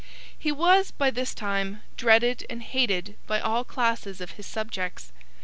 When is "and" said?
2.49-2.63